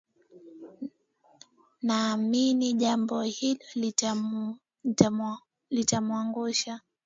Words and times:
naamini 1.81 2.73
jambo 2.73 3.21
hilo 3.21 4.59
litamuangusha 5.69 6.79